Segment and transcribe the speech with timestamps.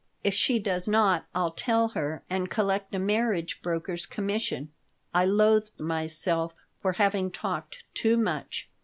[0.23, 4.71] If she does not, I'll tell her and collect a marriage broker's commission."
[5.13, 8.71] I loathed myself for having talked too much.